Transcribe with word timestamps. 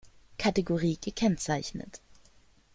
Kategorie 0.39 0.97
gekennzeichnet. 0.97 2.01